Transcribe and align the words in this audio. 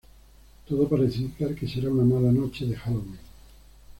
Todo 0.67 0.89
parece 0.89 1.17
indicar 1.19 1.53
que 1.53 1.67
será 1.67 1.91
una 1.91 2.03
mala 2.03 2.31
noche 2.31 2.65
de 2.65 2.75
Halloween. 2.75 3.19